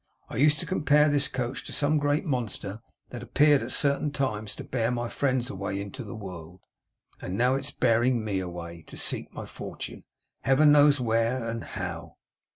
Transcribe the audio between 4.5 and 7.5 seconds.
to bear my friends away into the world. And